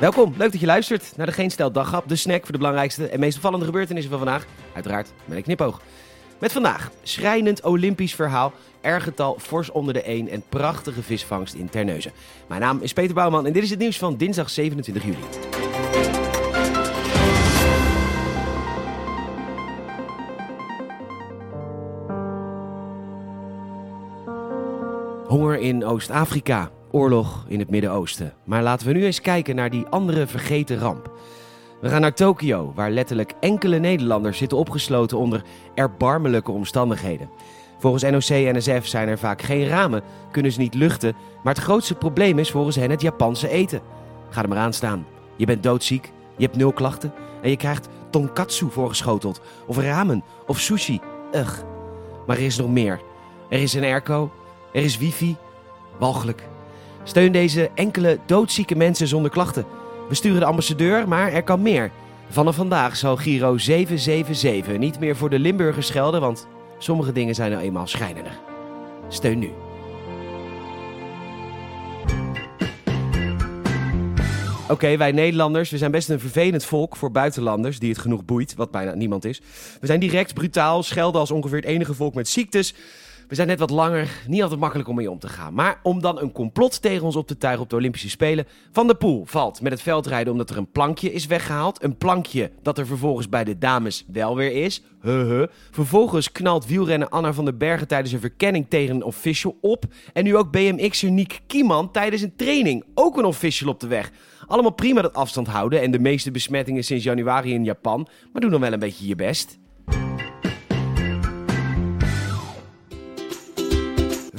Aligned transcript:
Welkom, 0.00 0.34
leuk 0.36 0.52
dat 0.52 0.60
je 0.60 0.66
luistert 0.66 1.12
naar 1.16 1.26
de 1.26 1.32
Geen 1.32 1.50
Stel 1.50 1.72
Daghap, 1.72 2.08
de 2.08 2.16
snack 2.16 2.42
voor 2.42 2.52
de 2.52 2.58
belangrijkste 2.58 3.08
en 3.08 3.20
meest 3.20 3.36
opvallende 3.36 3.64
gebeurtenissen 3.64 4.10
van 4.10 4.18
vandaag. 4.18 4.46
Uiteraard 4.74 5.12
met 5.24 5.36
een 5.36 5.42
knipoog. 5.42 5.80
Met 6.38 6.52
vandaag 6.52 6.90
schrijnend 7.02 7.64
Olympisch 7.64 8.14
verhaal, 8.14 8.52
ergetal 8.80 9.38
fors 9.38 9.70
onder 9.70 9.94
de 9.94 10.02
1 10.02 10.28
en 10.28 10.42
prachtige 10.48 11.02
visvangst 11.02 11.54
in 11.54 11.68
Terneuzen. 11.68 12.12
Mijn 12.48 12.60
naam 12.60 12.78
is 12.82 12.92
Peter 12.92 13.14
Bouwman 13.14 13.46
en 13.46 13.52
dit 13.52 13.62
is 13.62 13.70
het 13.70 13.78
nieuws 13.78 13.98
van 13.98 14.16
dinsdag 14.16 14.50
27 14.50 15.04
juli. 15.04 15.16
Honger 25.26 25.58
in 25.58 25.84
Oost-Afrika, 25.84 26.70
oorlog 26.90 27.44
in 27.48 27.58
het 27.58 27.70
Midden-Oosten. 27.70 28.32
Maar 28.44 28.62
laten 28.62 28.86
we 28.86 28.92
nu 28.92 29.04
eens 29.04 29.20
kijken 29.20 29.54
naar 29.54 29.70
die 29.70 29.86
andere 29.86 30.26
vergeten 30.26 30.78
ramp. 30.78 31.10
We 31.80 31.88
gaan 31.88 32.00
naar 32.00 32.14
Tokio, 32.14 32.72
waar 32.74 32.90
letterlijk 32.90 33.32
enkele 33.40 33.78
Nederlanders 33.78 34.38
zitten 34.38 34.58
opgesloten 34.58 35.18
onder 35.18 35.42
erbarmelijke 35.74 36.50
omstandigheden. 36.50 37.30
Volgens 37.78 38.02
NOC-NSF 38.02 38.86
zijn 38.86 39.08
er 39.08 39.18
vaak 39.18 39.42
geen 39.42 39.68
ramen, 39.68 40.02
kunnen 40.30 40.52
ze 40.52 40.60
niet 40.60 40.74
luchten, 40.74 41.16
maar 41.42 41.54
het 41.54 41.62
grootste 41.62 41.94
probleem 41.94 42.38
is 42.38 42.50
volgens 42.50 42.76
hen 42.76 42.90
het 42.90 43.00
Japanse 43.00 43.48
eten. 43.48 43.80
Ga 44.30 44.42
er 44.42 44.48
maar 44.48 44.58
aan 44.58 44.72
staan. 44.72 45.06
Je 45.36 45.46
bent 45.46 45.62
doodziek, 45.62 46.12
je 46.36 46.44
hebt 46.44 46.56
nul 46.56 46.72
klachten 46.72 47.12
en 47.42 47.50
je 47.50 47.56
krijgt 47.56 47.88
tonkatsu 48.10 48.70
voorgeschoteld, 48.70 49.40
of 49.66 49.78
ramen, 49.78 50.22
of 50.46 50.58
sushi. 50.58 51.00
Ugh. 51.32 51.58
Maar 52.26 52.36
er 52.36 52.44
is 52.44 52.56
nog 52.56 52.68
meer. 52.70 53.00
Er 53.48 53.62
is 53.62 53.74
een 53.74 53.84
airco, 53.84 54.30
er 54.72 54.82
is 54.82 54.98
wifi. 54.98 55.36
Walgelijk. 55.98 56.48
Steun 57.08 57.32
deze 57.32 57.70
enkele 57.74 58.18
doodzieke 58.26 58.76
mensen 58.76 59.06
zonder 59.06 59.30
klachten. 59.30 59.64
We 60.08 60.14
sturen 60.14 60.40
de 60.40 60.46
ambassadeur, 60.46 61.08
maar 61.08 61.32
er 61.32 61.42
kan 61.42 61.62
meer. 61.62 61.90
Vanaf 62.28 62.56
vandaag 62.56 62.96
zal 62.96 63.16
Giro 63.16 63.58
777 63.58 64.78
niet 64.78 65.00
meer 65.00 65.16
voor 65.16 65.30
de 65.30 65.38
Limburgers 65.38 65.86
schelden, 65.86 66.20
want 66.20 66.46
sommige 66.78 67.12
dingen 67.12 67.34
zijn 67.34 67.50
nou 67.50 67.62
eenmaal 67.62 67.86
schijnender. 67.86 68.32
Steun 69.08 69.38
nu. 69.38 69.50
Oké, 74.68 74.96
wij 74.96 75.12
Nederlanders, 75.12 75.70
we 75.70 75.78
zijn 75.78 75.90
best 75.90 76.08
een 76.08 76.20
vervelend 76.20 76.64
volk 76.64 76.96
voor 76.96 77.10
buitenlanders 77.10 77.78
die 77.78 77.90
het 77.90 77.98
genoeg 77.98 78.24
boeit, 78.24 78.54
wat 78.54 78.70
bijna 78.70 78.94
niemand 78.94 79.24
is. 79.24 79.40
We 79.80 79.86
zijn 79.86 80.00
direct, 80.00 80.34
brutaal, 80.34 80.82
schelden 80.82 81.20
als 81.20 81.30
ongeveer 81.30 81.58
het 81.58 81.66
enige 81.66 81.94
volk 81.94 82.14
met 82.14 82.28
ziektes. 82.28 82.74
We 83.28 83.34
zijn 83.34 83.48
net 83.48 83.58
wat 83.58 83.70
langer, 83.70 84.22
niet 84.26 84.42
altijd 84.42 84.60
makkelijk 84.60 84.88
om 84.88 84.94
mee 84.94 85.10
om 85.10 85.18
te 85.18 85.28
gaan. 85.28 85.54
Maar 85.54 85.80
om 85.82 86.00
dan 86.00 86.20
een 86.20 86.32
complot 86.32 86.82
tegen 86.82 87.04
ons 87.04 87.16
op 87.16 87.26
te 87.26 87.38
tuigen 87.38 87.62
op 87.62 87.70
de 87.70 87.76
Olympische 87.76 88.10
Spelen. 88.10 88.46
Van 88.72 88.86
der 88.86 88.96
Poel 88.96 89.24
valt 89.26 89.60
met 89.60 89.72
het 89.72 89.82
veldrijden 89.82 90.32
omdat 90.32 90.50
er 90.50 90.56
een 90.56 90.70
plankje 90.70 91.12
is 91.12 91.26
weggehaald. 91.26 91.82
Een 91.82 91.96
plankje 91.96 92.50
dat 92.62 92.78
er 92.78 92.86
vervolgens 92.86 93.28
bij 93.28 93.44
de 93.44 93.58
dames 93.58 94.04
wel 94.12 94.36
weer 94.36 94.64
is. 94.64 94.82
Vervolgens 95.70 96.32
knalt 96.32 96.66
wielrenner 96.66 97.08
Anna 97.08 97.32
van 97.32 97.44
den 97.44 97.58
Bergen 97.58 97.88
tijdens 97.88 98.12
een 98.12 98.20
verkenning 98.20 98.66
tegen 98.68 98.94
een 98.94 99.02
official 99.02 99.58
op. 99.60 99.84
En 100.12 100.24
nu 100.24 100.36
ook 100.36 100.50
BMX'er 100.50 101.10
Niek 101.10 101.40
Kieman 101.46 101.90
tijdens 101.90 102.22
een 102.22 102.36
training. 102.36 102.84
Ook 102.94 103.16
een 103.16 103.24
official 103.24 103.70
op 103.70 103.80
de 103.80 103.86
weg. 103.86 104.10
Allemaal 104.46 104.72
prima 104.72 105.02
dat 105.02 105.14
afstand 105.14 105.46
houden 105.46 105.80
en 105.80 105.90
de 105.90 105.98
meeste 105.98 106.30
besmettingen 106.30 106.84
sinds 106.84 107.04
januari 107.04 107.52
in 107.52 107.64
Japan. 107.64 108.08
Maar 108.32 108.42
doe 108.42 108.50
dan 108.50 108.60
wel 108.60 108.72
een 108.72 108.78
beetje 108.78 109.06
je 109.06 109.14
best. 109.14 109.58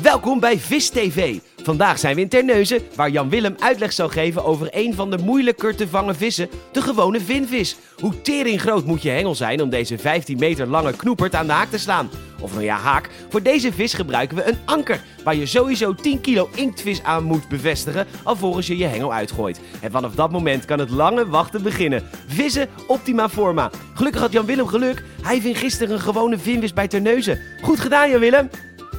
Welkom 0.09 0.39
bij 0.39 0.57
Vis 0.57 0.89
TV. 0.89 1.37
Vandaag 1.63 1.99
zijn 1.99 2.15
we 2.15 2.21
in 2.21 2.29
Terneuzen, 2.29 2.81
waar 2.95 3.09
Jan 3.09 3.29
Willem 3.29 3.55
uitleg 3.59 3.93
zal 3.93 4.09
geven 4.09 4.45
over 4.45 4.67
een 4.71 4.93
van 4.93 5.11
de 5.11 5.17
moeilijker 5.17 5.75
te 5.75 5.87
vangen 5.87 6.15
vissen, 6.15 6.49
de 6.71 6.81
gewone 6.81 7.21
vinvis. 7.21 7.75
Hoe 7.95 8.21
tering 8.21 8.61
groot 8.61 8.85
moet 8.85 9.01
je 9.01 9.09
hengel 9.09 9.35
zijn 9.35 9.61
om 9.61 9.69
deze 9.69 9.97
15 9.97 10.37
meter 10.39 10.67
lange 10.67 10.95
knoepert 10.95 11.35
aan 11.35 11.45
de 11.45 11.51
haak 11.51 11.69
te 11.69 11.77
slaan? 11.77 12.09
Of 12.41 12.51
nou 12.51 12.63
ja, 12.63 12.77
haak. 12.77 13.09
Voor 13.29 13.41
deze 13.41 13.73
vis 13.73 13.93
gebruiken 13.93 14.37
we 14.37 14.47
een 14.47 14.57
anker, 14.65 15.03
waar 15.23 15.35
je 15.35 15.45
sowieso 15.45 15.95
10 15.95 16.21
kilo 16.21 16.49
inktvis 16.55 17.03
aan 17.03 17.23
moet 17.23 17.49
bevestigen, 17.49 18.07
alvorens 18.23 18.67
je 18.67 18.77
je 18.77 18.85
hengel 18.85 19.13
uitgooit. 19.13 19.59
En 19.81 19.91
vanaf 19.91 20.15
dat 20.15 20.31
moment 20.31 20.65
kan 20.65 20.79
het 20.79 20.89
lange 20.89 21.27
wachten 21.27 21.63
beginnen. 21.63 22.03
Vissen 22.27 22.69
optima 22.87 23.29
forma. 23.29 23.71
Gelukkig 23.93 24.21
had 24.21 24.31
Jan 24.31 24.45
Willem 24.45 24.67
geluk. 24.67 25.03
Hij 25.21 25.41
ving 25.41 25.57
gisteren 25.57 25.93
een 25.93 26.01
gewone 26.01 26.37
vinvis 26.37 26.73
bij 26.73 26.87
Terneuzen. 26.87 27.39
Goed 27.61 27.79
gedaan, 27.79 28.09
Jan 28.09 28.19
Willem. 28.19 28.49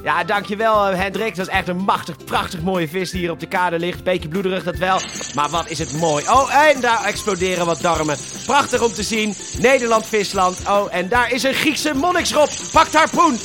Ja, 0.02 0.24
dankjewel 0.24 0.86
eh, 0.86 0.98
Hendrik. 0.98 1.36
Dat 1.36 1.46
is 1.46 1.52
echt 1.52 1.68
een 1.68 1.76
machtig, 1.76 2.16
prachtig 2.24 2.60
mooie 2.60 2.88
vis 2.88 3.10
die 3.10 3.20
hier 3.20 3.30
op 3.30 3.40
de 3.40 3.46
kade 3.46 3.78
ligt. 3.78 4.04
Beetje 4.04 4.28
bloederig, 4.28 4.62
dat 4.62 4.76
wel. 4.76 5.00
Maar 5.34 5.48
wat 5.48 5.68
is 5.68 5.78
het 5.78 5.92
mooi. 5.92 6.24
Oh, 6.28 6.54
en 6.54 6.80
daar 6.80 7.04
exploderen 7.04 7.66
wat 7.66 7.80
darmen. 7.80 8.16
Prachtig 8.46 8.82
om 8.82 8.92
te 8.92 9.02
zien. 9.02 9.34
Nederland, 9.58 10.06
visland. 10.06 10.58
Oh, 10.68 10.94
en 10.94 11.08
daar 11.08 11.32
is 11.32 11.42
een 11.42 11.54
Griekse 11.54 11.94
monniksrop. 11.94 12.48
Pakt 12.72 12.94
harpoen. 12.94 13.38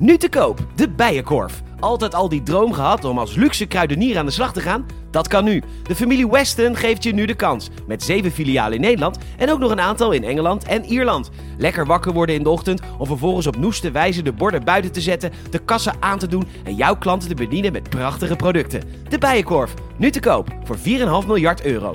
Nu 0.00 0.16
te 0.16 0.28
koop, 0.28 0.66
de 0.74 0.88
Bijenkorf. 0.88 1.62
Altijd 1.80 2.14
al 2.14 2.28
die 2.28 2.42
droom 2.42 2.72
gehad 2.72 3.04
om 3.04 3.18
als 3.18 3.34
luxe 3.34 3.66
kruidenier 3.66 4.18
aan 4.18 4.26
de 4.26 4.32
slag 4.32 4.52
te 4.52 4.60
gaan? 4.60 4.86
Dat 5.10 5.28
kan 5.28 5.44
nu. 5.44 5.62
De 5.82 5.94
familie 5.94 6.28
Weston 6.28 6.76
geeft 6.76 7.02
je 7.02 7.14
nu 7.14 7.24
de 7.24 7.34
kans. 7.34 7.70
Met 7.86 8.02
zeven 8.02 8.30
filialen 8.30 8.74
in 8.74 8.80
Nederland 8.80 9.18
en 9.36 9.50
ook 9.50 9.58
nog 9.58 9.70
een 9.70 9.80
aantal 9.80 10.12
in 10.12 10.24
Engeland 10.24 10.64
en 10.64 10.84
Ierland. 10.84 11.30
Lekker 11.56 11.86
wakker 11.86 12.12
worden 12.12 12.34
in 12.34 12.42
de 12.42 12.48
ochtend 12.48 12.80
om 12.98 13.06
vervolgens 13.06 13.46
op 13.46 13.56
noeste 13.56 13.90
wijze 13.90 14.22
de 14.22 14.32
borden 14.32 14.64
buiten 14.64 14.92
te 14.92 15.00
zetten, 15.00 15.32
de 15.50 15.58
kassa 15.58 15.94
aan 16.00 16.18
te 16.18 16.28
doen 16.28 16.48
en 16.64 16.74
jouw 16.74 16.96
klanten 16.96 17.28
te 17.28 17.34
bedienen 17.34 17.72
met 17.72 17.90
prachtige 17.90 18.36
producten. 18.36 18.82
De 19.08 19.18
Bijenkorf, 19.18 19.74
nu 19.96 20.10
te 20.10 20.20
koop 20.20 20.48
voor 20.64 20.76
4,5 20.76 21.26
miljard 21.26 21.64
euro. 21.64 21.94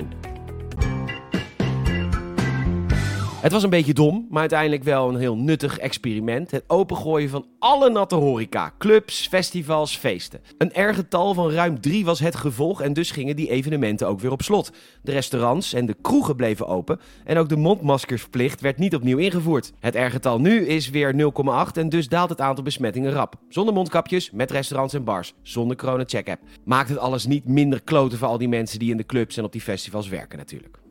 Het 3.44 3.52
was 3.52 3.62
een 3.62 3.70
beetje 3.70 3.94
dom, 3.94 4.26
maar 4.30 4.40
uiteindelijk 4.40 4.82
wel 4.82 5.08
een 5.08 5.18
heel 5.18 5.36
nuttig 5.36 5.78
experiment. 5.78 6.50
Het 6.50 6.64
opengooien 6.66 7.28
van 7.28 7.46
alle 7.58 7.90
natte 7.90 8.14
horeca, 8.14 8.72
clubs, 8.78 9.26
festivals, 9.26 9.96
feesten. 9.96 10.40
Een 10.58 10.88
R-getal 10.88 11.34
van 11.34 11.50
ruim 11.50 11.80
3 11.80 12.04
was 12.04 12.20
het 12.20 12.36
gevolg 12.36 12.80
en 12.80 12.92
dus 12.92 13.10
gingen 13.10 13.36
die 13.36 13.50
evenementen 13.50 14.08
ook 14.08 14.20
weer 14.20 14.30
op 14.30 14.42
slot. 14.42 14.72
De 15.02 15.12
restaurants 15.12 15.72
en 15.72 15.86
de 15.86 15.96
kroegen 16.02 16.36
bleven 16.36 16.66
open 16.66 17.00
en 17.24 17.38
ook 17.38 17.48
de 17.48 17.56
mondmaskersplicht 17.56 18.60
werd 18.60 18.78
niet 18.78 18.94
opnieuw 18.94 19.18
ingevoerd. 19.18 19.72
Het 19.80 19.94
R-getal 19.94 20.40
nu 20.40 20.66
is 20.66 20.90
weer 20.90 21.12
0,8 21.12 21.72
en 21.72 21.88
dus 21.88 22.08
daalt 22.08 22.30
het 22.30 22.40
aantal 22.40 22.64
besmettingen 22.64 23.12
rap. 23.12 23.34
Zonder 23.48 23.74
mondkapjes, 23.74 24.30
met 24.30 24.50
restaurants 24.50 24.94
en 24.94 25.04
bars, 25.04 25.34
zonder 25.42 25.76
corona-check-app. 25.76 26.42
Maakt 26.64 26.88
het 26.88 26.98
alles 26.98 27.26
niet 27.26 27.44
minder 27.44 27.82
kloten 27.82 28.18
voor 28.18 28.28
al 28.28 28.38
die 28.38 28.48
mensen 28.48 28.78
die 28.78 28.90
in 28.90 28.96
de 28.96 29.06
clubs 29.06 29.36
en 29.36 29.44
op 29.44 29.52
die 29.52 29.60
festivals 29.60 30.08
werken 30.08 30.38
natuurlijk. 30.38 30.83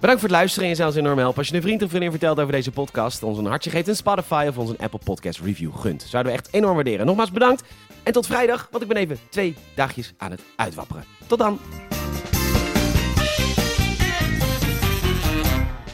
Bedankt 0.00 0.20
voor 0.20 0.30
het 0.30 0.38
luisteren 0.38 0.64
en 0.64 0.76
je 0.76 0.82
zou 0.82 0.96
enorm 0.96 1.18
helpen 1.18 1.38
als 1.38 1.48
je 1.48 1.54
een 1.54 1.62
vriend 1.62 1.82
of 1.82 1.88
vriendin 1.88 2.10
vertelt 2.10 2.40
over 2.40 2.52
deze 2.52 2.70
podcast, 2.70 3.22
ons 3.22 3.38
een 3.38 3.46
hartje 3.46 3.70
geeft 3.70 3.88
in 3.88 3.96
Spotify 3.96 4.46
of 4.48 4.58
ons 4.58 4.70
een 4.70 4.78
Apple 4.78 5.00
Podcast 5.04 5.40
review 5.40 5.76
gunt. 5.76 6.02
Zouden 6.08 6.32
we 6.32 6.38
echt 6.38 6.48
enorm 6.50 6.74
waarderen. 6.74 7.06
Nogmaals 7.06 7.30
bedankt 7.30 7.62
en 8.02 8.12
tot 8.12 8.26
vrijdag, 8.26 8.68
want 8.70 8.82
ik 8.82 8.88
ben 8.88 8.96
even 8.96 9.18
twee 9.28 9.56
dagjes 9.74 10.12
aan 10.16 10.30
het 10.30 10.42
uitwapperen. 10.56 11.04
Tot 11.26 11.38
dan! 11.38 11.58